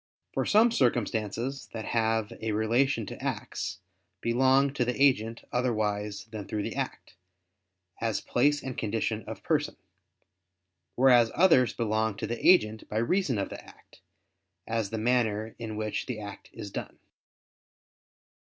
For 0.33 0.47
some 0.47 0.71
circumstances 0.71 1.69
that 1.73 1.85
have 1.93 2.33
a 2.41 2.53
relation 2.53 3.05
to 3.05 3.23
acts, 3.23 3.77
belong 4.19 4.73
to 4.73 4.83
the 4.83 4.99
agent 4.99 5.43
otherwise 5.51 6.25
than 6.31 6.47
through 6.47 6.63
the 6.63 6.73
act; 6.75 7.13
as 8.01 8.19
place 8.19 8.63
and 8.63 8.75
condition 8.75 9.23
of 9.25 9.43
person; 9.43 9.77
whereas 10.95 11.31
others 11.35 11.75
belong 11.75 12.17
to 12.17 12.25
the 12.25 12.43
agent 12.43 12.89
by 12.89 12.97
reason 12.97 13.37
of 13.37 13.49
the 13.49 13.63
act, 13.63 14.01
as 14.65 14.89
the 14.89 14.97
manner 14.97 15.53
in 15.59 15.75
which 15.75 16.07
the 16.07 16.19
act 16.19 16.49
is 16.51 16.71
done. 16.71 16.97